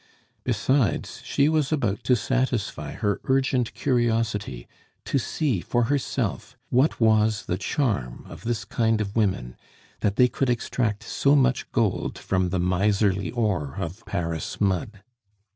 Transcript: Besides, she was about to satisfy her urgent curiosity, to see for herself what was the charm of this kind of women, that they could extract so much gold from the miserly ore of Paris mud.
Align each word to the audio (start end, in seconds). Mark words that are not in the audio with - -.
Besides, 0.43 1.21
she 1.23 1.47
was 1.47 1.71
about 1.71 2.03
to 2.05 2.15
satisfy 2.15 2.93
her 2.93 3.21
urgent 3.25 3.71
curiosity, 3.75 4.67
to 5.05 5.19
see 5.19 5.59
for 5.61 5.83
herself 5.83 6.57
what 6.71 6.99
was 6.99 7.45
the 7.45 7.59
charm 7.59 8.25
of 8.27 8.41
this 8.43 8.65
kind 8.65 8.99
of 8.99 9.15
women, 9.15 9.55
that 9.99 10.15
they 10.15 10.27
could 10.27 10.49
extract 10.49 11.03
so 11.03 11.35
much 11.35 11.71
gold 11.71 12.17
from 12.17 12.49
the 12.49 12.57
miserly 12.59 13.29
ore 13.29 13.75
of 13.77 14.03
Paris 14.07 14.59
mud. 14.59 15.03